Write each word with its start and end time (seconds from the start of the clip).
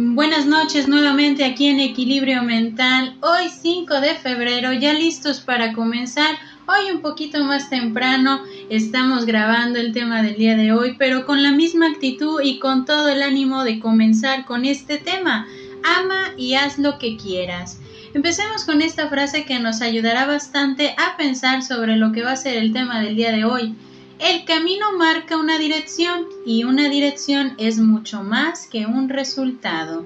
Buenas 0.00 0.46
noches 0.46 0.86
nuevamente 0.86 1.44
aquí 1.44 1.66
en 1.66 1.80
Equilibrio 1.80 2.44
Mental. 2.44 3.16
Hoy 3.20 3.48
5 3.48 4.00
de 4.00 4.14
febrero, 4.14 4.72
ya 4.72 4.92
listos 4.92 5.40
para 5.40 5.72
comenzar. 5.72 6.38
Hoy 6.68 6.94
un 6.94 7.00
poquito 7.00 7.42
más 7.42 7.68
temprano 7.68 8.40
estamos 8.70 9.26
grabando 9.26 9.80
el 9.80 9.92
tema 9.92 10.22
del 10.22 10.36
día 10.36 10.56
de 10.56 10.70
hoy, 10.70 10.94
pero 11.00 11.26
con 11.26 11.42
la 11.42 11.50
misma 11.50 11.88
actitud 11.88 12.40
y 12.40 12.60
con 12.60 12.84
todo 12.84 13.08
el 13.08 13.22
ánimo 13.22 13.64
de 13.64 13.80
comenzar 13.80 14.44
con 14.44 14.64
este 14.64 14.98
tema. 14.98 15.48
Ama 15.82 16.32
y 16.36 16.54
haz 16.54 16.78
lo 16.78 17.00
que 17.00 17.16
quieras. 17.16 17.80
Empecemos 18.14 18.64
con 18.64 18.82
esta 18.82 19.08
frase 19.08 19.46
que 19.46 19.58
nos 19.58 19.80
ayudará 19.80 20.26
bastante 20.26 20.94
a 20.96 21.16
pensar 21.16 21.64
sobre 21.64 21.96
lo 21.96 22.12
que 22.12 22.22
va 22.22 22.32
a 22.32 22.36
ser 22.36 22.56
el 22.56 22.72
tema 22.72 23.00
del 23.00 23.16
día 23.16 23.32
de 23.32 23.44
hoy. 23.44 23.74
El 24.20 24.44
camino 24.44 24.86
marca 24.98 25.36
una 25.36 25.58
dirección 25.58 26.26
y 26.44 26.64
una 26.64 26.88
dirección 26.88 27.54
es 27.56 27.78
mucho 27.78 28.24
más 28.24 28.66
que 28.66 28.84
un 28.84 29.08
resultado. 29.08 30.04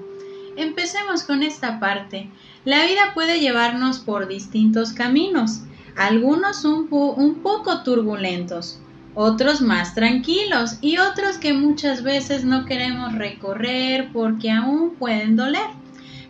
Empecemos 0.55 1.23
con 1.23 1.41
esta 1.41 1.79
parte. 1.79 2.29
La 2.63 2.85
vida 2.85 3.15
puede 3.15 3.39
llevarnos 3.39 3.97
por 3.97 4.27
distintos 4.27 4.93
caminos, 4.93 5.61
algunos 5.95 6.63
un, 6.63 7.39
poco 7.41 7.81
turbulentos, 7.81 8.79
otros 9.15 9.61
más 9.61 9.95
tranquilos 9.95 10.77
y 10.79 10.99
otros 10.99 11.39
que 11.39 11.53
muchas 11.53 12.03
veces 12.03 12.45
no 12.45 12.65
queremos 12.65 13.15
recorrer 13.15 14.11
porque 14.13 14.51
aún 14.51 14.91
pueden 14.91 15.35
doler. 15.35 15.71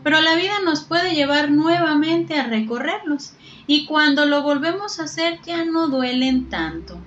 Pero 0.03 0.21
la 0.21 0.35
vida 0.35 0.53
nos 0.63 0.85
puede 0.85 1.15
llevar 1.15 1.51
nuevamente 1.51 2.39
a 2.39 2.47
recorrerlos 2.47 3.33
y 3.67 3.85
cuando 3.85 4.25
lo 4.25 4.41
volvemos 4.41 5.01
a 5.01 5.03
hacer 5.03 5.41
ya 5.45 5.65
no 5.65 5.89
duelen 5.89 6.47
tanto 6.49 6.97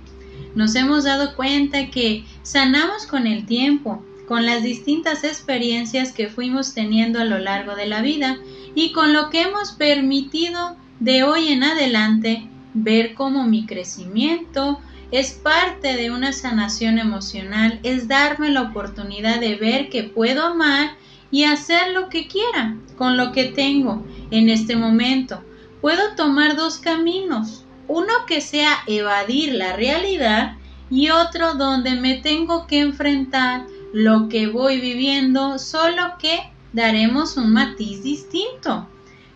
nos 0.57 0.75
hemos 0.75 1.05
dado 1.05 1.37
cuenta 1.37 1.91
que 1.91 2.25
sanamos 2.43 3.07
con 3.07 3.27
el 3.27 3.45
tiempo, 3.45 4.03
con 4.27 4.47
las 4.47 4.63
distintas 4.63 5.23
experiencias 5.23 6.13
que 6.13 6.29
fuimos 6.29 6.73
teniendo 6.73 7.21
a 7.21 7.25
lo 7.25 7.39
largo 7.39 7.77
de 7.77 7.87
la 7.87 8.01
vida 8.01 8.39
y 8.75 8.93
con 8.93 9.13
lo 9.13 9.29
que 9.31 9.43
hemos 9.43 9.73
permitido 9.73 10.77
de 10.99 11.23
hoy 11.23 11.49
en 11.49 11.63
adelante 11.63 12.49
ver 12.73 13.15
cómo 13.15 13.45
mi 13.45 13.67
crecimiento 13.67 14.81
es 15.11 15.33
parte 15.33 15.95
de 15.95 16.11
una 16.11 16.33
sanación 16.33 16.99
emocional, 16.99 17.79
es 17.83 18.09
darme 18.09 18.51
la 18.51 18.63
oportunidad 18.63 19.39
de 19.39 19.57
ver 19.57 19.91
que 19.91 20.05
puedo 20.05 20.43
amar 20.43 20.97
y 21.31 21.45
hacer 21.45 21.93
lo 21.93 22.09
que 22.09 22.29
quiera 22.29 22.77
con 22.97 23.19
lo 23.19 23.33
que 23.33 23.45
tengo 23.45 24.05
en 24.31 24.49
este 24.49 24.75
momento. 24.75 25.43
Puedo 25.83 26.17
tomar 26.17 26.57
dos 26.57 26.79
caminos, 26.79 27.66
uno 27.89 28.13
que 28.27 28.41
sea 28.41 28.79
evadir 28.87 29.55
la 29.55 29.75
realidad 29.75 30.57
y 30.91 31.11
otro 31.11 31.55
donde 31.55 31.95
me 31.95 32.17
tengo 32.17 32.67
que 32.67 32.81
enfrentar 32.81 33.67
lo 33.93 34.29
que 34.29 34.47
voy 34.47 34.81
viviendo, 34.81 35.59
solo 35.59 36.19
que 36.19 36.39
daremos 36.73 37.37
un 37.37 37.53
matiz 37.53 38.03
distinto, 38.03 38.87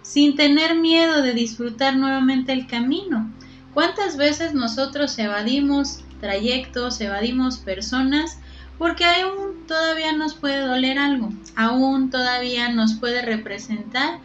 sin 0.02 0.36
tener 0.36 0.76
miedo 0.76 1.22
de 1.22 1.32
disfrutar 1.32 1.96
nuevamente 1.96 2.52
el 2.52 2.66
camino. 2.66 3.32
¿Cuántas 3.72 4.16
veces 4.16 4.52
nosotros 4.52 5.18
evadimos 5.18 6.04
trayectos, 6.20 7.00
evadimos 7.00 7.58
personas, 7.58 8.38
porque 8.78 9.04
aún 9.04 9.66
todavía 9.66 10.12
nos 10.12 10.34
puede 10.34 10.60
doler 10.60 10.98
algo, 10.98 11.30
aún 11.56 12.10
todavía 12.10 12.68
nos 12.68 12.94
puede 12.94 13.22
representar 13.22 14.18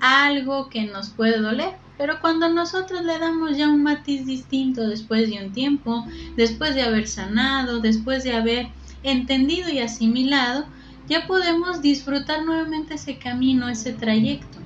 algo 0.00 0.68
que 0.68 0.84
nos 0.84 1.10
puede 1.10 1.38
doler? 1.38 1.85
Pero 1.98 2.20
cuando 2.20 2.48
nosotros 2.48 3.02
le 3.02 3.18
damos 3.18 3.56
ya 3.56 3.68
un 3.68 3.82
matiz 3.82 4.26
distinto 4.26 4.86
después 4.86 5.30
de 5.30 5.44
un 5.44 5.52
tiempo, 5.52 6.04
después 6.36 6.74
de 6.74 6.82
haber 6.82 7.08
sanado, 7.08 7.80
después 7.80 8.22
de 8.22 8.34
haber 8.34 8.68
entendido 9.02 9.70
y 9.70 9.78
asimilado, 9.78 10.66
ya 11.08 11.26
podemos 11.26 11.80
disfrutar 11.80 12.44
nuevamente 12.44 12.94
ese 12.94 13.18
camino, 13.18 13.68
ese 13.68 13.92
trayecto. 13.92 14.58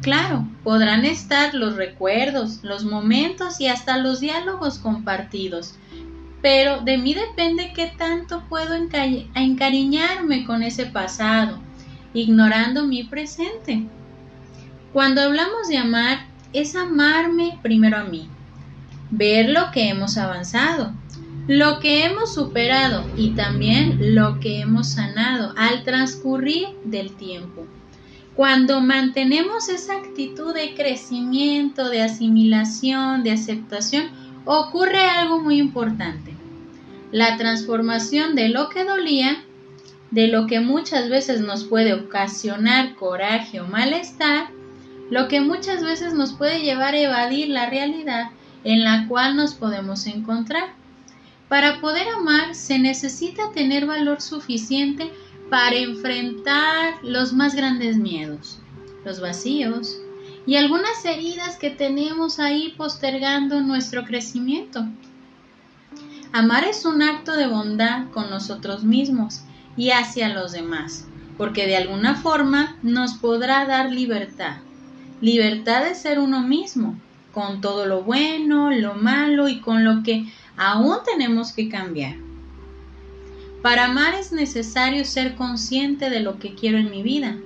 Claro, 0.00 0.48
podrán 0.64 1.04
estar 1.04 1.54
los 1.54 1.76
recuerdos, 1.76 2.60
los 2.62 2.84
momentos 2.84 3.60
y 3.60 3.66
hasta 3.66 3.98
los 3.98 4.20
diálogos 4.20 4.78
compartidos, 4.78 5.74
pero 6.40 6.80
de 6.80 6.98
mí 6.98 7.14
depende 7.14 7.72
qué 7.74 7.92
tanto 7.98 8.44
puedo 8.48 8.74
encariñarme 8.74 10.44
con 10.46 10.62
ese 10.62 10.86
pasado, 10.86 11.58
ignorando 12.14 12.86
mi 12.86 13.04
presente. 13.04 13.84
Cuando 14.92 15.20
hablamos 15.20 15.68
de 15.68 15.78
amar, 15.78 16.26
es 16.52 16.74
amarme 16.76 17.58
primero 17.62 17.98
a 17.98 18.04
mí, 18.04 18.28
ver 19.10 19.50
lo 19.50 19.70
que 19.72 19.88
hemos 19.88 20.16
avanzado, 20.16 20.92
lo 21.46 21.78
que 21.80 22.04
hemos 22.04 22.34
superado 22.34 23.04
y 23.16 23.30
también 23.30 24.14
lo 24.14 24.38
que 24.40 24.60
hemos 24.60 24.88
sanado 24.88 25.54
al 25.56 25.82
transcurrir 25.82 26.68
del 26.84 27.12
tiempo. 27.12 27.66
Cuando 28.34 28.80
mantenemos 28.80 29.68
esa 29.68 29.96
actitud 29.96 30.54
de 30.54 30.74
crecimiento, 30.74 31.88
de 31.88 32.02
asimilación, 32.02 33.24
de 33.24 33.32
aceptación, 33.32 34.10
ocurre 34.44 35.00
algo 35.00 35.40
muy 35.40 35.58
importante. 35.58 36.34
La 37.10 37.36
transformación 37.36 38.34
de 38.34 38.50
lo 38.50 38.68
que 38.68 38.84
dolía, 38.84 39.42
de 40.10 40.28
lo 40.28 40.46
que 40.46 40.60
muchas 40.60 41.08
veces 41.08 41.40
nos 41.40 41.64
puede 41.64 41.94
ocasionar 41.94 42.94
coraje 42.94 43.60
o 43.60 43.66
malestar, 43.66 44.50
lo 45.10 45.28
que 45.28 45.40
muchas 45.40 45.82
veces 45.82 46.12
nos 46.14 46.32
puede 46.32 46.60
llevar 46.60 46.94
a 46.94 47.00
evadir 47.00 47.48
la 47.48 47.68
realidad 47.68 48.30
en 48.64 48.84
la 48.84 49.06
cual 49.08 49.36
nos 49.36 49.54
podemos 49.54 50.06
encontrar. 50.06 50.74
Para 51.48 51.80
poder 51.80 52.08
amar 52.08 52.54
se 52.54 52.78
necesita 52.78 53.52
tener 53.52 53.86
valor 53.86 54.20
suficiente 54.20 55.10
para 55.48 55.76
enfrentar 55.76 56.94
los 57.02 57.32
más 57.32 57.54
grandes 57.54 57.96
miedos, 57.96 58.58
los 59.04 59.20
vacíos 59.20 59.98
y 60.46 60.56
algunas 60.56 61.02
heridas 61.04 61.56
que 61.56 61.70
tenemos 61.70 62.38
ahí 62.38 62.74
postergando 62.76 63.60
nuestro 63.62 64.04
crecimiento. 64.04 64.86
Amar 66.32 66.64
es 66.64 66.84
un 66.84 67.00
acto 67.00 67.32
de 67.32 67.46
bondad 67.46 68.10
con 68.10 68.28
nosotros 68.28 68.84
mismos 68.84 69.40
y 69.78 69.90
hacia 69.90 70.28
los 70.28 70.52
demás, 70.52 71.06
porque 71.38 71.66
de 71.66 71.78
alguna 71.78 72.14
forma 72.14 72.76
nos 72.82 73.14
podrá 73.14 73.64
dar 73.64 73.90
libertad 73.90 74.58
libertad 75.20 75.84
de 75.84 75.94
ser 75.94 76.18
uno 76.18 76.42
mismo, 76.42 76.96
con 77.32 77.60
todo 77.60 77.86
lo 77.86 78.02
bueno, 78.02 78.70
lo 78.70 78.94
malo 78.94 79.48
y 79.48 79.60
con 79.60 79.84
lo 79.84 80.02
que 80.02 80.26
aún 80.56 80.96
tenemos 81.04 81.52
que 81.52 81.68
cambiar. 81.68 82.16
Para 83.62 83.86
amar 83.86 84.14
es 84.14 84.32
necesario 84.32 85.04
ser 85.04 85.34
consciente 85.34 86.10
de 86.10 86.20
lo 86.20 86.38
que 86.38 86.54
quiero 86.54 86.78
en 86.78 86.90
mi 86.90 87.02
vida, 87.02 87.36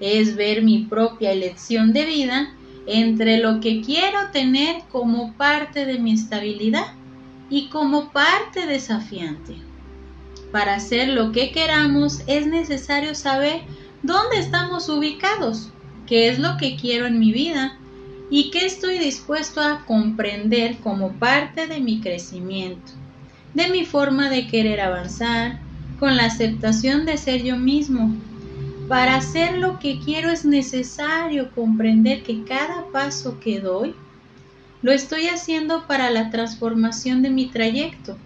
es 0.00 0.36
ver 0.36 0.62
mi 0.62 0.84
propia 0.84 1.32
elección 1.32 1.92
de 1.92 2.06
vida 2.06 2.54
entre 2.86 3.38
lo 3.38 3.60
que 3.60 3.82
quiero 3.82 4.30
tener 4.32 4.82
como 4.90 5.34
parte 5.34 5.84
de 5.84 5.98
mi 5.98 6.12
estabilidad 6.12 6.94
y 7.50 7.68
como 7.68 8.10
parte 8.10 8.66
desafiante. 8.66 9.56
Para 10.50 10.74
hacer 10.74 11.08
lo 11.08 11.30
que 11.30 11.52
queramos 11.52 12.22
es 12.26 12.46
necesario 12.46 13.14
saber 13.14 13.60
dónde 14.02 14.38
estamos 14.38 14.88
ubicados 14.88 15.70
qué 16.10 16.28
es 16.28 16.40
lo 16.40 16.56
que 16.56 16.74
quiero 16.74 17.06
en 17.06 17.20
mi 17.20 17.30
vida 17.30 17.78
y 18.30 18.50
qué 18.50 18.66
estoy 18.66 18.98
dispuesto 18.98 19.60
a 19.60 19.84
comprender 19.86 20.78
como 20.78 21.12
parte 21.12 21.68
de 21.68 21.78
mi 21.78 22.00
crecimiento, 22.00 22.90
de 23.54 23.68
mi 23.68 23.84
forma 23.84 24.28
de 24.28 24.48
querer 24.48 24.80
avanzar, 24.80 25.60
con 26.00 26.16
la 26.16 26.24
aceptación 26.24 27.06
de 27.06 27.16
ser 27.16 27.44
yo 27.44 27.56
mismo. 27.56 28.12
Para 28.88 29.14
hacer 29.14 29.58
lo 29.58 29.78
que 29.78 30.00
quiero 30.04 30.30
es 30.30 30.44
necesario 30.44 31.52
comprender 31.54 32.24
que 32.24 32.42
cada 32.42 32.86
paso 32.92 33.38
que 33.38 33.60
doy 33.60 33.94
lo 34.82 34.90
estoy 34.90 35.28
haciendo 35.28 35.86
para 35.86 36.10
la 36.10 36.30
transformación 36.30 37.22
de 37.22 37.30
mi 37.30 37.46
trayecto, 37.46 38.16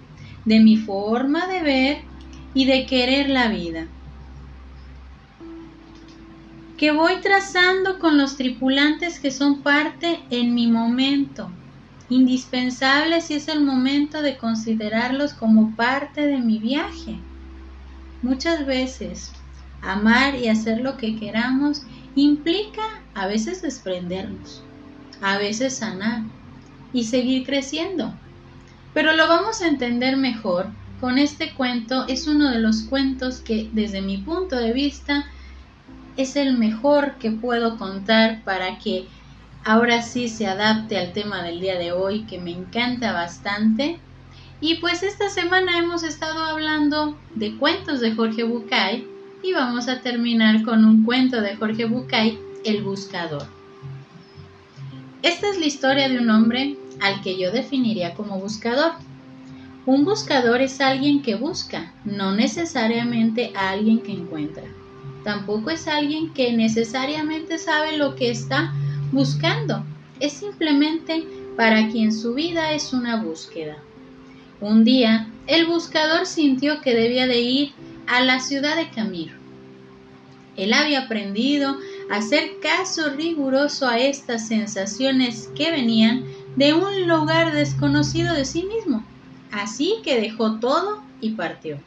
de 0.46 0.58
mi 0.58 0.78
forma 0.78 1.46
de 1.48 1.62
ver 1.62 1.98
y 2.54 2.64
de 2.64 2.86
querer 2.86 3.28
la 3.28 3.48
vida 3.48 3.88
que 6.76 6.90
voy 6.90 7.20
trazando 7.20 7.98
con 7.98 8.18
los 8.18 8.36
tripulantes 8.36 9.20
que 9.20 9.30
son 9.30 9.62
parte 9.62 10.20
en 10.30 10.54
mi 10.54 10.66
momento, 10.66 11.50
indispensable 12.08 13.20
si 13.20 13.34
es 13.34 13.48
el 13.48 13.60
momento 13.60 14.22
de 14.22 14.36
considerarlos 14.36 15.34
como 15.34 15.74
parte 15.76 16.26
de 16.26 16.38
mi 16.38 16.58
viaje. 16.58 17.16
Muchas 18.22 18.66
veces, 18.66 19.32
amar 19.82 20.34
y 20.34 20.48
hacer 20.48 20.80
lo 20.80 20.96
que 20.96 21.16
queramos 21.16 21.82
implica 22.16 22.82
a 23.14 23.26
veces 23.26 23.62
desprendernos, 23.62 24.62
a 25.20 25.38
veces 25.38 25.76
sanar 25.76 26.22
y 26.92 27.04
seguir 27.04 27.46
creciendo. 27.46 28.12
Pero 28.92 29.12
lo 29.14 29.28
vamos 29.28 29.60
a 29.60 29.68
entender 29.68 30.16
mejor 30.16 30.68
con 31.00 31.18
este 31.18 31.52
cuento. 31.54 32.06
Es 32.08 32.26
uno 32.26 32.50
de 32.50 32.60
los 32.60 32.82
cuentos 32.82 33.40
que 33.40 33.68
desde 33.72 34.00
mi 34.00 34.18
punto 34.18 34.56
de 34.56 34.72
vista 34.72 35.26
es 36.16 36.36
el 36.36 36.56
mejor 36.56 37.14
que 37.18 37.30
puedo 37.30 37.76
contar 37.76 38.42
para 38.44 38.78
que 38.78 39.06
ahora 39.64 40.02
sí 40.02 40.28
se 40.28 40.46
adapte 40.46 40.98
al 40.98 41.12
tema 41.12 41.42
del 41.42 41.60
día 41.60 41.78
de 41.78 41.92
hoy 41.92 42.24
que 42.24 42.38
me 42.38 42.52
encanta 42.52 43.12
bastante. 43.12 43.98
Y 44.60 44.76
pues 44.76 45.02
esta 45.02 45.28
semana 45.28 45.78
hemos 45.78 46.02
estado 46.02 46.44
hablando 46.44 47.18
de 47.34 47.56
cuentos 47.56 48.00
de 48.00 48.14
Jorge 48.14 48.44
Bucay 48.44 49.06
y 49.42 49.52
vamos 49.52 49.88
a 49.88 50.00
terminar 50.00 50.62
con 50.62 50.84
un 50.84 51.04
cuento 51.04 51.40
de 51.40 51.56
Jorge 51.56 51.84
Bucay, 51.84 52.38
El 52.64 52.82
Buscador. 52.82 53.46
Esta 55.22 55.50
es 55.50 55.58
la 55.58 55.66
historia 55.66 56.08
de 56.08 56.18
un 56.18 56.30
hombre 56.30 56.76
al 57.00 57.20
que 57.22 57.38
yo 57.38 57.50
definiría 57.50 58.14
como 58.14 58.38
buscador. 58.38 58.92
Un 59.86 60.04
buscador 60.04 60.62
es 60.62 60.80
alguien 60.80 61.20
que 61.22 61.34
busca, 61.34 61.92
no 62.04 62.34
necesariamente 62.34 63.52
a 63.54 63.70
alguien 63.70 64.00
que 64.00 64.12
encuentra. 64.12 64.64
Tampoco 65.24 65.70
es 65.70 65.88
alguien 65.88 66.32
que 66.34 66.52
necesariamente 66.52 67.58
sabe 67.58 67.96
lo 67.96 68.14
que 68.14 68.30
está 68.30 68.74
buscando. 69.10 69.82
Es 70.20 70.34
simplemente 70.34 71.24
para 71.56 71.88
quien 71.88 72.12
su 72.12 72.34
vida 72.34 72.72
es 72.72 72.92
una 72.92 73.22
búsqueda. 73.22 73.78
Un 74.60 74.84
día, 74.84 75.28
el 75.46 75.66
buscador 75.66 76.26
sintió 76.26 76.80
que 76.80 76.94
debía 76.94 77.26
de 77.26 77.40
ir 77.40 77.72
a 78.06 78.20
la 78.20 78.40
ciudad 78.40 78.76
de 78.76 78.90
Camir. 78.90 79.32
Él 80.56 80.72
había 80.72 81.04
aprendido 81.04 81.76
a 82.10 82.16
hacer 82.16 82.60
caso 82.60 83.10
riguroso 83.10 83.88
a 83.88 83.98
estas 83.98 84.46
sensaciones 84.46 85.50
que 85.56 85.70
venían 85.70 86.24
de 86.56 86.74
un 86.74 87.08
lugar 87.08 87.52
desconocido 87.52 88.34
de 88.34 88.44
sí 88.44 88.62
mismo. 88.62 89.04
Así 89.50 89.96
que 90.04 90.20
dejó 90.20 90.60
todo 90.60 91.02
y 91.20 91.30
partió. 91.30 91.78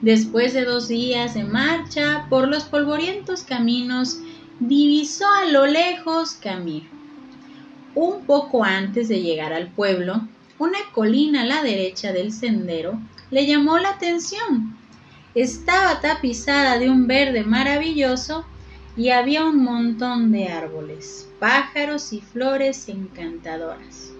Después 0.00 0.54
de 0.54 0.64
dos 0.64 0.86
días 0.86 1.34
de 1.34 1.42
marcha 1.42 2.26
por 2.30 2.46
los 2.46 2.64
polvorientos 2.64 3.42
caminos, 3.42 4.20
divisó 4.60 5.26
a 5.26 5.46
lo 5.46 5.66
lejos 5.66 6.32
Camir. 6.32 6.84
Un 7.96 8.24
poco 8.24 8.62
antes 8.62 9.08
de 9.08 9.22
llegar 9.22 9.52
al 9.52 9.68
pueblo, 9.72 10.28
una 10.58 10.78
colina 10.92 11.42
a 11.42 11.46
la 11.46 11.62
derecha 11.62 12.12
del 12.12 12.32
sendero 12.32 13.00
le 13.30 13.46
llamó 13.46 13.78
la 13.78 13.90
atención. 13.90 14.76
Estaba 15.34 16.00
tapizada 16.00 16.78
de 16.78 16.88
un 16.90 17.08
verde 17.08 17.42
maravilloso 17.42 18.44
y 18.96 19.10
había 19.10 19.44
un 19.44 19.64
montón 19.64 20.30
de 20.30 20.48
árboles, 20.48 21.28
pájaros 21.40 22.12
y 22.12 22.20
flores 22.20 22.88
encantadoras. 22.88 24.12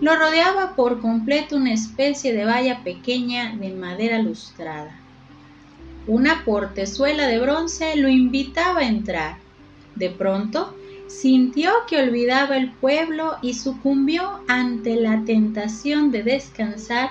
Lo 0.00 0.16
rodeaba 0.16 0.74
por 0.74 1.00
completo 1.00 1.56
una 1.56 1.72
especie 1.72 2.32
de 2.32 2.44
valla 2.44 2.82
pequeña 2.82 3.54
de 3.56 3.70
madera 3.70 4.18
lustrada. 4.18 5.00
Una 6.06 6.44
portezuela 6.44 7.26
de 7.26 7.38
bronce 7.38 7.96
lo 7.96 8.08
invitaba 8.08 8.80
a 8.80 8.88
entrar. 8.88 9.36
De 9.94 10.10
pronto, 10.10 10.74
sintió 11.06 11.70
que 11.88 12.02
olvidaba 12.02 12.56
el 12.56 12.72
pueblo 12.72 13.36
y 13.40 13.54
sucumbió 13.54 14.40
ante 14.48 14.96
la 14.96 15.24
tentación 15.24 16.10
de 16.10 16.22
descansar 16.22 17.10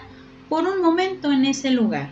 por 0.49 0.67
un 0.67 0.81
momento 0.81 1.31
en 1.31 1.45
ese 1.45 1.71
lugar. 1.71 2.09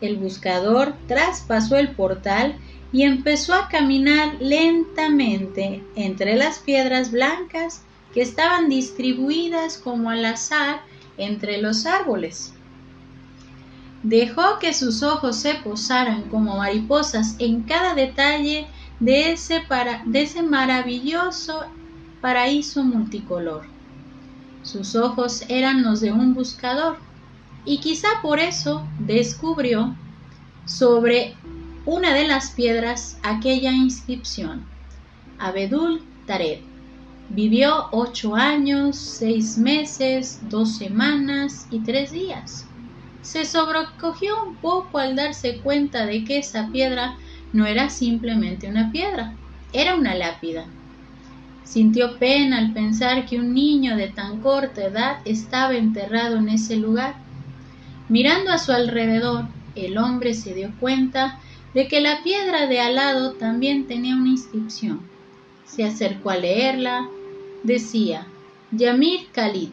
El 0.00 0.16
buscador 0.16 0.94
traspasó 1.08 1.76
el 1.76 1.90
portal 1.90 2.56
y 2.92 3.02
empezó 3.02 3.54
a 3.54 3.68
caminar 3.68 4.36
lentamente 4.40 5.82
entre 5.96 6.36
las 6.36 6.58
piedras 6.58 7.10
blancas 7.10 7.82
que 8.18 8.22
estaban 8.22 8.68
distribuidas 8.68 9.78
como 9.78 10.10
al 10.10 10.24
azar 10.24 10.80
entre 11.18 11.62
los 11.62 11.86
árboles. 11.86 12.52
Dejó 14.02 14.58
que 14.58 14.74
sus 14.74 15.04
ojos 15.04 15.36
se 15.36 15.54
posaran 15.54 16.22
como 16.22 16.56
mariposas 16.56 17.36
en 17.38 17.62
cada 17.62 17.94
detalle 17.94 18.66
de 18.98 19.30
ese, 19.30 19.60
para, 19.60 20.02
de 20.04 20.22
ese 20.22 20.42
maravilloso 20.42 21.66
paraíso 22.20 22.82
multicolor. 22.82 23.66
Sus 24.64 24.96
ojos 24.96 25.44
eran 25.48 25.84
los 25.84 26.00
de 26.00 26.10
un 26.10 26.34
buscador 26.34 26.98
y 27.64 27.78
quizá 27.78 28.08
por 28.20 28.40
eso 28.40 28.84
descubrió 28.98 29.94
sobre 30.64 31.36
una 31.86 32.14
de 32.14 32.26
las 32.26 32.50
piedras 32.50 33.16
aquella 33.22 33.70
inscripción. 33.70 34.66
Abedul 35.38 36.02
Tared. 36.26 36.67
Vivió 37.30 37.88
ocho 37.92 38.34
años, 38.34 38.96
seis 38.96 39.58
meses, 39.58 40.40
dos 40.48 40.76
semanas 40.76 41.66
y 41.70 41.80
tres 41.80 42.10
días. 42.10 42.66
Se 43.20 43.44
sobrecogió 43.44 44.42
un 44.44 44.56
poco 44.56 44.98
al 44.98 45.14
darse 45.14 45.58
cuenta 45.58 46.06
de 46.06 46.24
que 46.24 46.38
esa 46.38 46.68
piedra 46.68 47.18
no 47.52 47.66
era 47.66 47.90
simplemente 47.90 48.68
una 48.68 48.90
piedra, 48.90 49.34
era 49.74 49.94
una 49.94 50.14
lápida. 50.14 50.64
Sintió 51.64 52.18
pena 52.18 52.56
al 52.56 52.72
pensar 52.72 53.26
que 53.26 53.38
un 53.38 53.52
niño 53.52 53.96
de 53.96 54.08
tan 54.08 54.40
corta 54.40 54.86
edad 54.86 55.18
estaba 55.26 55.76
enterrado 55.76 56.38
en 56.38 56.48
ese 56.48 56.76
lugar. 56.76 57.16
Mirando 58.08 58.52
a 58.52 58.58
su 58.58 58.72
alrededor, 58.72 59.44
el 59.74 59.98
hombre 59.98 60.32
se 60.32 60.54
dio 60.54 60.72
cuenta 60.80 61.38
de 61.74 61.88
que 61.88 62.00
la 62.00 62.22
piedra 62.22 62.66
de 62.66 62.80
al 62.80 62.94
lado 62.94 63.32
también 63.34 63.86
tenía 63.86 64.16
una 64.16 64.30
inscripción. 64.30 65.02
Se 65.66 65.84
acercó 65.84 66.30
a 66.30 66.36
leerla. 66.36 67.06
Decía, 67.68 68.26
Yamir 68.72 69.26
Khalid 69.30 69.68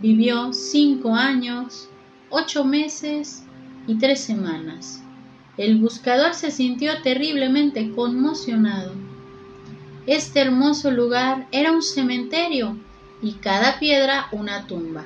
vivió 0.00 0.52
cinco 0.52 1.16
años, 1.16 1.88
ocho 2.30 2.64
meses 2.64 3.42
y 3.88 3.98
tres 3.98 4.20
semanas. 4.20 5.02
El 5.56 5.78
buscador 5.78 6.34
se 6.34 6.52
sintió 6.52 6.92
terriblemente 7.02 7.90
conmocionado. 7.90 8.92
Este 10.06 10.42
hermoso 10.42 10.92
lugar 10.92 11.48
era 11.50 11.72
un 11.72 11.82
cementerio 11.82 12.78
y 13.20 13.32
cada 13.32 13.80
piedra 13.80 14.28
una 14.30 14.68
tumba. 14.68 15.04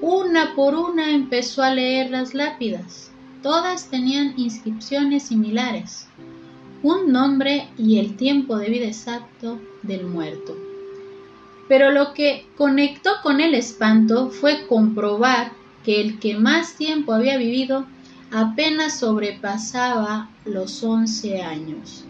Una 0.00 0.56
por 0.56 0.74
una 0.74 1.12
empezó 1.12 1.62
a 1.62 1.72
leer 1.72 2.10
las 2.10 2.34
lápidas. 2.34 3.12
Todas 3.44 3.88
tenían 3.88 4.34
inscripciones 4.36 5.22
similares, 5.28 6.08
un 6.82 7.12
nombre 7.12 7.68
y 7.78 8.00
el 8.00 8.16
tiempo 8.16 8.56
de 8.56 8.68
vida 8.68 8.86
exacto 8.86 9.60
del 9.84 10.06
muerto. 10.06 10.65
Pero 11.68 11.90
lo 11.90 12.14
que 12.14 12.46
conectó 12.56 13.10
con 13.22 13.40
el 13.40 13.54
espanto 13.54 14.30
fue 14.30 14.66
comprobar 14.66 15.52
que 15.84 16.00
el 16.00 16.18
que 16.18 16.36
más 16.36 16.74
tiempo 16.74 17.12
había 17.12 17.36
vivido 17.36 17.86
apenas 18.30 18.98
sobrepasaba 18.98 20.28
los 20.44 20.82
once 20.82 21.42
años. 21.42 22.04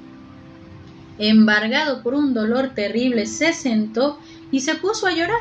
Embargado 1.19 2.03
por 2.03 2.15
un 2.15 2.35
dolor 2.35 2.71
terrible, 2.75 3.27
se 3.27 3.53
sentó 3.53 4.19
y 4.51 4.61
se 4.61 4.75
puso 4.75 5.07
a 5.07 5.13
llorar. 5.13 5.41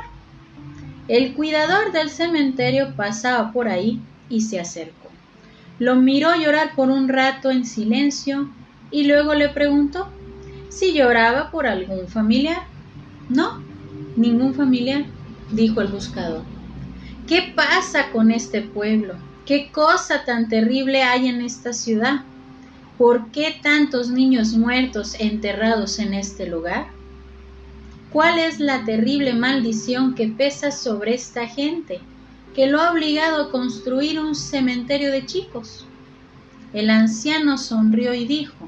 El 1.07 1.33
cuidador 1.33 1.91
del 1.91 2.09
cementerio 2.09 2.95
pasaba 2.95 3.51
por 3.51 3.67
ahí 3.67 4.01
y 4.29 4.41
se 4.41 4.59
acercó. 4.59 5.09
Lo 5.77 5.95
miró 5.95 6.35
llorar 6.35 6.73
por 6.75 6.89
un 6.89 7.09
rato 7.09 7.51
en 7.51 7.65
silencio 7.65 8.49
y 8.89 9.03
luego 9.03 9.33
le 9.33 9.49
preguntó 9.49 10.07
si 10.69 10.93
lloraba 10.93 11.51
por 11.51 11.67
algún 11.67 12.07
familiar. 12.07 12.63
No, 13.29 13.61
ningún 14.15 14.53
familiar, 14.53 15.05
dijo 15.51 15.81
el 15.81 15.87
buscador. 15.87 16.43
¿Qué 17.27 17.53
pasa 17.55 18.11
con 18.11 18.31
este 18.31 18.61
pueblo? 18.61 19.15
¿Qué 19.45 19.71
cosa 19.71 20.25
tan 20.25 20.49
terrible 20.49 21.03
hay 21.03 21.27
en 21.27 21.41
esta 21.41 21.73
ciudad? 21.73 22.21
¿Por 22.97 23.31
qué 23.31 23.59
tantos 23.61 24.09
niños 24.09 24.53
muertos 24.53 25.15
enterrados 25.19 25.99
en 25.99 26.13
este 26.13 26.47
lugar? 26.47 26.87
¿Cuál 28.11 28.39
es 28.39 28.59
la 28.59 28.85
terrible 28.85 29.33
maldición 29.33 30.15
que 30.15 30.27
pesa 30.27 30.71
sobre 30.71 31.15
esta 31.15 31.47
gente, 31.47 31.99
que 32.55 32.67
lo 32.67 32.79
ha 32.79 32.91
obligado 32.91 33.43
a 33.43 33.51
construir 33.51 34.19
un 34.19 34.33
cementerio 34.33 35.11
de 35.11 35.25
chicos? 35.25 35.85
El 36.73 36.89
anciano 36.89 37.57
sonrió 37.57 38.13
y 38.13 38.25
dijo, 38.25 38.67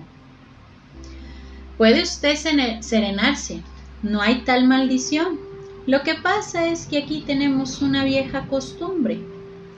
Puede 1.77 2.01
usted 2.01 2.35
serenarse, 2.81 3.61
no 4.03 4.21
hay 4.21 4.41
tal 4.41 4.67
maldición. 4.67 5.39
Lo 5.85 6.03
que 6.03 6.15
pasa 6.15 6.67
es 6.67 6.85
que 6.85 6.99
aquí 6.99 7.21
tenemos 7.21 7.81
una 7.81 8.03
vieja 8.03 8.47
costumbre 8.47 9.19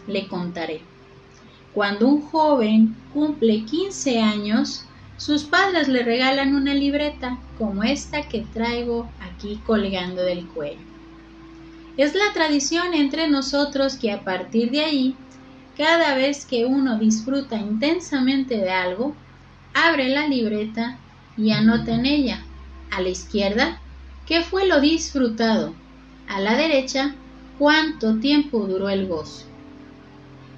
le 0.07 0.27
contaré. 0.27 0.81
Cuando 1.73 2.07
un 2.07 2.21
joven 2.21 2.95
cumple 3.13 3.63
15 3.63 4.19
años, 4.19 4.85
sus 5.17 5.43
padres 5.43 5.87
le 5.87 6.03
regalan 6.03 6.55
una 6.55 6.73
libreta 6.73 7.37
como 7.57 7.83
esta 7.83 8.27
que 8.27 8.41
traigo 8.53 9.09
aquí 9.21 9.61
colgando 9.65 10.23
del 10.23 10.47
cuello. 10.47 10.79
Es 11.97 12.15
la 12.15 12.33
tradición 12.33 12.93
entre 12.93 13.27
nosotros 13.27 13.97
que 13.97 14.11
a 14.11 14.23
partir 14.23 14.71
de 14.71 14.83
ahí, 14.83 15.15
cada 15.77 16.15
vez 16.15 16.45
que 16.45 16.65
uno 16.65 16.97
disfruta 16.97 17.57
intensamente 17.57 18.57
de 18.57 18.71
algo, 18.71 19.13
abre 19.73 20.09
la 20.09 20.27
libreta 20.27 20.97
y 21.37 21.51
anota 21.51 21.93
en 21.93 22.05
ella, 22.05 22.43
a 22.91 23.01
la 23.01 23.09
izquierda, 23.09 23.79
qué 24.29 24.43
fue 24.43 24.67
lo 24.67 24.79
disfrutado, 24.79 25.73
a 26.27 26.39
la 26.39 26.55
derecha, 26.55 27.15
cuánto 27.57 28.19
tiempo 28.19 28.67
duró 28.67 28.87
el 28.87 29.07
gozo. 29.07 29.47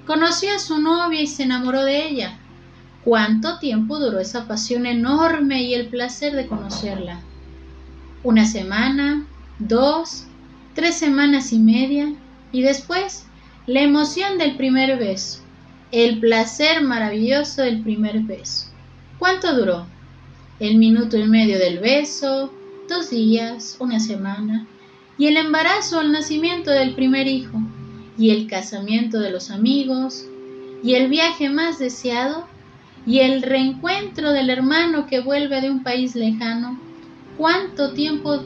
Conoció 0.06 0.54
a 0.54 0.58
su 0.58 0.78
novia 0.78 1.22
y 1.22 1.26
se 1.26 1.44
enamoró 1.44 1.82
de 1.82 2.06
ella. 2.06 2.38
¿Cuánto 3.02 3.58
tiempo 3.60 3.98
duró 3.98 4.20
esa 4.20 4.46
pasión 4.46 4.84
enorme 4.84 5.62
y 5.62 5.72
el 5.72 5.86
placer 5.86 6.34
de 6.36 6.46
conocerla? 6.46 7.20
Una 8.22 8.44
semana, 8.44 9.26
dos, 9.58 10.26
tres 10.74 10.96
semanas 10.96 11.50
y 11.54 11.58
media, 11.58 12.12
y 12.52 12.60
después 12.60 13.24
la 13.66 13.80
emoción 13.80 14.36
del 14.36 14.56
primer 14.56 14.98
beso, 14.98 15.40
el 15.92 16.20
placer 16.20 16.82
maravilloso 16.82 17.62
del 17.62 17.82
primer 17.82 18.20
beso. 18.20 18.66
¿Cuánto 19.18 19.56
duró? 19.56 19.86
El 20.60 20.76
minuto 20.76 21.16
y 21.16 21.24
medio 21.26 21.58
del 21.58 21.78
beso, 21.78 22.52
dos 22.92 23.10
días, 23.10 23.76
una 23.80 23.98
semana, 23.98 24.66
y 25.16 25.26
el 25.26 25.36
embarazo 25.38 25.98
al 25.98 26.12
nacimiento 26.12 26.70
del 26.70 26.94
primer 26.94 27.26
hijo, 27.26 27.58
y 28.18 28.30
el 28.30 28.46
casamiento 28.46 29.18
de 29.18 29.30
los 29.30 29.50
amigos, 29.50 30.26
y 30.84 30.94
el 30.94 31.08
viaje 31.08 31.48
más 31.48 31.78
deseado, 31.78 32.46
y 33.06 33.20
el 33.20 33.42
reencuentro 33.42 34.32
del 34.32 34.50
hermano 34.50 35.06
que 35.06 35.20
vuelve 35.20 35.60
de 35.60 35.70
un 35.70 35.82
país 35.82 36.14
lejano. 36.14 36.78
¿Cuánto 37.38 37.94
tiempo 37.94 38.36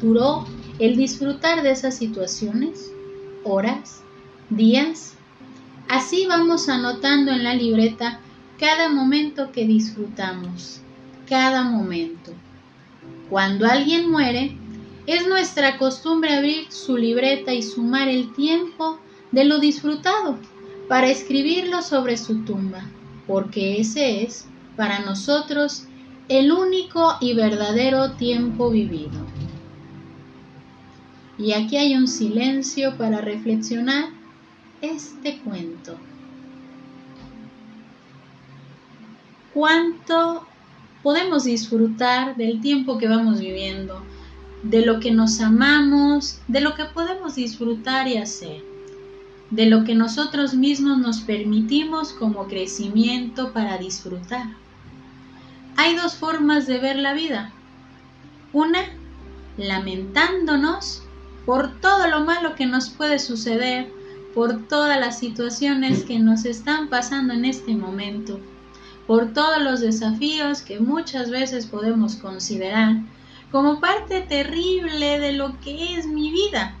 duró 0.00 0.46
el 0.78 0.96
disfrutar 0.96 1.62
de 1.62 1.70
esas 1.70 1.96
situaciones? 1.96 2.90
¿Horas? 3.44 4.02
¿Días? 4.48 5.14
Así 5.88 6.26
vamos 6.26 6.68
anotando 6.68 7.30
en 7.30 7.44
la 7.44 7.54
libreta 7.54 8.20
cada 8.58 8.88
momento 8.88 9.52
que 9.52 9.66
disfrutamos, 9.66 10.80
cada 11.28 11.62
momento. 11.62 12.32
Cuando 13.32 13.64
alguien 13.64 14.10
muere, 14.10 14.54
es 15.06 15.26
nuestra 15.26 15.78
costumbre 15.78 16.34
abrir 16.34 16.70
su 16.70 16.98
libreta 16.98 17.54
y 17.54 17.62
sumar 17.62 18.08
el 18.08 18.30
tiempo 18.34 18.98
de 19.30 19.46
lo 19.46 19.58
disfrutado 19.58 20.36
para 20.86 21.08
escribirlo 21.08 21.80
sobre 21.80 22.18
su 22.18 22.44
tumba, 22.44 22.84
porque 23.26 23.80
ese 23.80 24.22
es, 24.22 24.46
para 24.76 24.98
nosotros, 24.98 25.84
el 26.28 26.52
único 26.52 27.16
y 27.22 27.32
verdadero 27.32 28.12
tiempo 28.16 28.68
vivido. 28.68 29.24
Y 31.38 31.54
aquí 31.54 31.78
hay 31.78 31.96
un 31.96 32.08
silencio 32.08 32.98
para 32.98 33.22
reflexionar 33.22 34.10
este 34.82 35.38
cuento. 35.38 35.96
¿Cuánto 39.54 40.46
podemos 41.02 41.44
disfrutar 41.44 42.36
del 42.36 42.60
tiempo 42.60 42.98
que 42.98 43.08
vamos 43.08 43.40
viviendo? 43.40 44.02
de 44.62 44.86
lo 44.86 45.00
que 45.00 45.10
nos 45.10 45.40
amamos, 45.40 46.40
de 46.48 46.60
lo 46.60 46.74
que 46.74 46.84
podemos 46.84 47.34
disfrutar 47.34 48.06
y 48.06 48.16
hacer, 48.16 48.62
de 49.50 49.66
lo 49.66 49.84
que 49.84 49.94
nosotros 49.94 50.54
mismos 50.54 50.98
nos 50.98 51.20
permitimos 51.20 52.12
como 52.12 52.46
crecimiento 52.46 53.52
para 53.52 53.78
disfrutar. 53.78 54.46
Hay 55.76 55.96
dos 55.96 56.14
formas 56.14 56.66
de 56.66 56.78
ver 56.78 56.96
la 56.96 57.12
vida. 57.12 57.50
Una, 58.52 58.80
lamentándonos 59.56 61.02
por 61.44 61.80
todo 61.80 62.06
lo 62.06 62.24
malo 62.24 62.54
que 62.54 62.66
nos 62.66 62.88
puede 62.90 63.18
suceder, 63.18 63.90
por 64.34 64.68
todas 64.68 64.98
las 64.98 65.18
situaciones 65.18 66.04
que 66.04 66.18
nos 66.18 66.44
están 66.44 66.88
pasando 66.88 67.34
en 67.34 67.44
este 67.44 67.74
momento, 67.74 68.38
por 69.06 69.32
todos 69.32 69.60
los 69.62 69.80
desafíos 69.80 70.62
que 70.62 70.80
muchas 70.80 71.30
veces 71.30 71.66
podemos 71.66 72.16
considerar 72.16 72.96
como 73.50 73.80
parte 73.80 74.22
terrible 74.22 75.18
de 75.18 75.32
lo 75.32 75.60
que 75.60 75.98
es 75.98 76.06
mi 76.06 76.30
vida. 76.30 76.74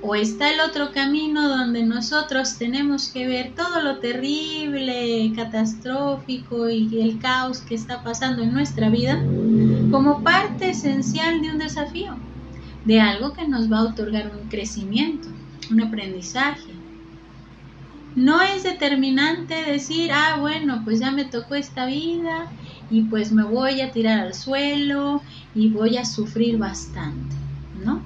O 0.00 0.14
está 0.14 0.52
el 0.52 0.60
otro 0.60 0.92
camino 0.92 1.48
donde 1.48 1.82
nosotros 1.82 2.56
tenemos 2.56 3.08
que 3.08 3.26
ver 3.26 3.54
todo 3.56 3.82
lo 3.82 3.98
terrible, 3.98 5.32
catastrófico 5.34 6.68
y 6.68 7.00
el 7.00 7.18
caos 7.18 7.58
que 7.58 7.74
está 7.74 8.04
pasando 8.04 8.42
en 8.42 8.52
nuestra 8.52 8.90
vida 8.90 9.20
como 9.90 10.22
parte 10.22 10.70
esencial 10.70 11.42
de 11.42 11.50
un 11.50 11.58
desafío, 11.58 12.14
de 12.84 13.00
algo 13.00 13.32
que 13.32 13.48
nos 13.48 13.70
va 13.70 13.78
a 13.78 13.84
otorgar 13.84 14.30
un 14.40 14.48
crecimiento, 14.48 15.28
un 15.68 15.80
aprendizaje. 15.82 16.77
No 18.14 18.42
es 18.42 18.62
determinante 18.62 19.54
decir, 19.54 20.10
ah, 20.12 20.38
bueno, 20.40 20.82
pues 20.84 21.00
ya 21.00 21.10
me 21.10 21.24
tocó 21.24 21.54
esta 21.54 21.86
vida 21.86 22.50
y 22.90 23.02
pues 23.02 23.32
me 23.32 23.44
voy 23.44 23.80
a 23.80 23.92
tirar 23.92 24.20
al 24.20 24.34
suelo 24.34 25.22
y 25.54 25.70
voy 25.70 25.96
a 25.96 26.04
sufrir 26.04 26.58
bastante, 26.58 27.36
¿no? 27.84 28.02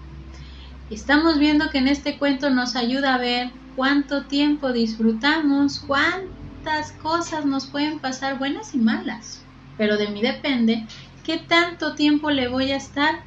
Estamos 0.91 1.39
viendo 1.39 1.71
que 1.71 1.79
en 1.79 1.89
este 1.89 2.19
cuento 2.19 2.51
nos 2.51 2.77
ayuda 2.77 3.15
a 3.15 3.19
ver 3.19 3.51
cuánto 3.77 4.25
tiempo 4.27 4.73
disfrutamos, 4.73 5.79
cuántas 5.79 6.93
cosas 7.03 7.47
nos 7.47 7.67
pueden 7.67 7.99
pasar 7.99 8.39
buenas 8.39 8.75
y 8.75 8.79
malas, 8.79 9.41
pero 9.79 9.97
de 9.97 10.09
mí 10.09 10.21
depende 10.21 10.87
qué 11.25 11.39
tanto 11.39 11.95
tiempo 11.95 12.31
le 12.31 12.49
voy 12.49 12.73
a 12.73 12.77
estar 12.77 13.25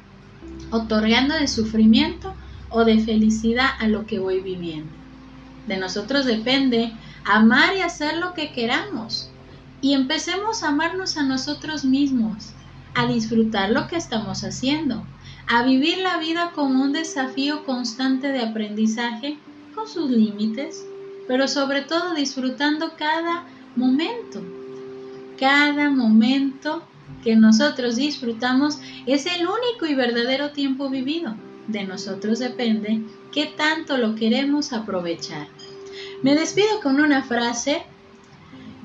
otorgando 0.70 1.34
de 1.34 1.48
sufrimiento 1.48 2.34
o 2.68 2.84
de 2.84 3.00
felicidad 3.00 3.70
a 3.78 3.88
lo 3.88 4.06
que 4.06 4.18
voy 4.18 4.40
viviendo. 4.40 5.05
De 5.66 5.76
nosotros 5.76 6.24
depende 6.24 6.92
amar 7.24 7.74
y 7.76 7.80
hacer 7.80 8.18
lo 8.18 8.34
que 8.34 8.52
queramos, 8.52 9.30
y 9.80 9.94
empecemos 9.94 10.62
a 10.62 10.68
amarnos 10.68 11.16
a 11.16 11.22
nosotros 11.22 11.84
mismos, 11.84 12.52
a 12.94 13.06
disfrutar 13.06 13.70
lo 13.70 13.88
que 13.88 13.96
estamos 13.96 14.44
haciendo, 14.44 15.04
a 15.48 15.62
vivir 15.62 15.98
la 15.98 16.18
vida 16.18 16.52
como 16.54 16.82
un 16.82 16.92
desafío 16.92 17.64
constante 17.64 18.28
de 18.28 18.40
aprendizaje 18.40 19.38
con 19.74 19.86
sus 19.86 20.10
límites, 20.10 20.84
pero 21.28 21.46
sobre 21.46 21.82
todo 21.82 22.14
disfrutando 22.14 22.92
cada 22.96 23.44
momento. 23.74 24.42
Cada 25.38 25.90
momento 25.90 26.82
que 27.22 27.36
nosotros 27.36 27.96
disfrutamos 27.96 28.78
es 29.06 29.26
el 29.26 29.46
único 29.46 29.86
y 29.86 29.94
verdadero 29.94 30.50
tiempo 30.50 30.88
vivido. 30.88 31.34
De 31.66 31.84
nosotros 31.84 32.38
depende 32.38 33.02
qué 33.36 33.44
tanto 33.44 33.98
lo 33.98 34.14
queremos 34.14 34.72
aprovechar. 34.72 35.46
Me 36.22 36.34
despido 36.34 36.80
con 36.82 36.98
una 37.02 37.22
frase 37.22 37.82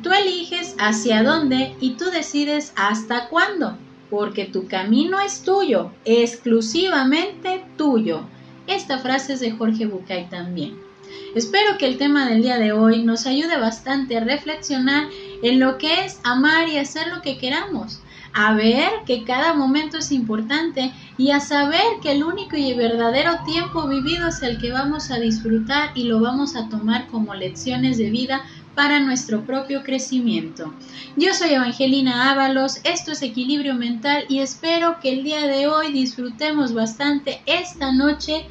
Tú 0.04 0.12
eliges 0.12 0.76
hacia 0.78 1.24
dónde 1.24 1.76
y 1.80 1.92
tú 1.92 2.06
decides 2.06 2.74
hasta 2.76 3.30
cuándo, 3.30 3.78
porque 4.10 4.44
tu 4.44 4.68
camino 4.68 5.22
es 5.22 5.44
tuyo, 5.44 5.92
exclusivamente 6.04 7.64
tuyo. 7.78 8.24
Esta 8.68 9.00
frase 9.00 9.34
es 9.34 9.40
de 9.40 9.52
Jorge 9.52 9.86
Bucay 9.86 10.28
también. 10.28 10.76
Espero 11.34 11.78
que 11.78 11.86
el 11.86 11.98
tema 11.98 12.28
del 12.28 12.42
día 12.42 12.58
de 12.58 12.74
hoy 12.74 13.04
nos 13.04 13.28
ayude 13.28 13.58
bastante 13.58 14.18
a 14.18 14.24
reflexionar 14.24 15.08
en 15.44 15.62
lo 15.62 15.78
que 15.78 16.04
es 16.04 16.20
amar 16.24 16.68
y 16.68 16.78
hacer 16.78 17.08
lo 17.08 17.22
que 17.22 17.38
queramos, 17.38 18.01
a 18.34 18.54
ver 18.54 18.90
que 19.06 19.24
cada 19.24 19.54
momento 19.54 19.98
es 19.98 20.12
importante 20.12 20.92
y 21.18 21.32
a 21.32 21.40
saber 21.40 21.82
que 22.02 22.12
el 22.12 22.24
único 22.24 22.56
y 22.56 22.74
verdadero 22.74 23.40
tiempo 23.46 23.88
vivido 23.88 24.28
es 24.28 24.42
el 24.42 24.58
que 24.58 24.72
vamos 24.72 25.12
a 25.12 25.20
disfrutar 25.20 25.92
y 25.96 26.04
lo 26.04 26.20
vamos 26.20 26.56
a 26.56 26.70
tomar 26.70 27.08
como 27.08 27.36
lecciones 27.36 27.98
de 27.98 28.10
vida 28.10 28.42
para 28.76 29.00
nuestro 29.00 29.42
propio 29.42 29.84
crecimiento. 29.84 30.74
Yo 31.18 31.34
soy 31.34 31.50
Evangelina 31.52 32.32
Ábalos, 32.32 32.80
esto 32.84 33.12
es 33.12 33.22
Equilibrio 33.22 33.76
Mental 33.76 34.26
y 34.30 34.40
espero 34.40 35.00
que 35.02 35.12
el 35.12 35.24
día 35.24 35.46
de 35.48 35.68
hoy 35.68 35.92
disfrutemos 35.92 36.74
bastante 36.74 37.42
esta 37.46 37.92
noche 37.92 38.46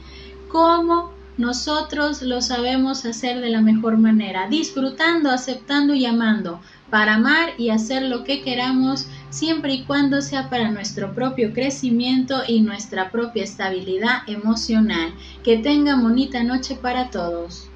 como 0.49 1.10
nosotros 1.38 2.20
lo 2.20 2.42
sabemos 2.42 3.06
hacer 3.06 3.40
de 3.40 3.49
la 3.49 3.62
mejor 3.62 3.96
manera, 3.96 4.46
disfrutando, 4.49 5.30
aceptando 5.30 5.94
y 5.94 6.04
amando, 6.04 6.60
para 6.90 7.14
amar 7.14 7.54
y 7.56 7.70
hacer 7.70 8.02
lo 8.02 8.25
que 8.25 8.42
queramos 8.42 9.06
siempre 9.30 9.72
y 9.75 9.87
cuando 9.87 10.20
sea 10.20 10.50
para 10.50 10.70
nuestro 10.70 11.14
propio 11.14 11.52
crecimiento 11.54 12.42
y 12.46 12.60
nuestra 12.60 13.10
propia 13.10 13.44
estabilidad 13.44 14.18
emocional. 14.26 15.14
Que 15.42 15.58
tenga 15.58 16.00
bonita 16.00 16.44
noche 16.44 16.76
para 16.76 17.10
todos. 17.10 17.69